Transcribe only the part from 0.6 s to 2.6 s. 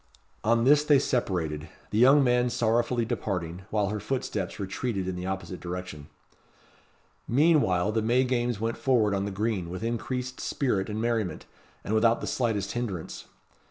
this they separated: the young man